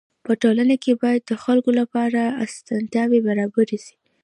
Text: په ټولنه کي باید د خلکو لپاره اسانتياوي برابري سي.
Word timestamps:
په 0.25 0.31
ټولنه 0.41 0.75
کي 0.83 0.91
باید 1.01 1.21
د 1.25 1.31
خلکو 1.43 1.69
لپاره 1.79 2.21
اسانتياوي 2.45 3.19
برابري 3.27 3.77
سي. 3.85 3.95